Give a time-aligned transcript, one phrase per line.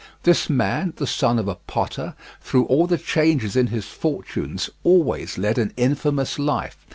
[0.23, 5.37] This man, the son of a potter, through all the changes in his fortunes always
[5.37, 6.87] led an infamous life.